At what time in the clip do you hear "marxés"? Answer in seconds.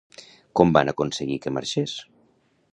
1.59-1.97